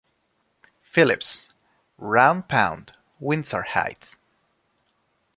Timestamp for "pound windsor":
2.47-3.61